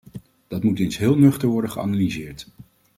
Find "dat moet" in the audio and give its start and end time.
0.47-0.79